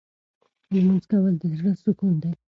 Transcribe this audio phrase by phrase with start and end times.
[0.73, 2.31] لمونځ کول د زړه سکون دی.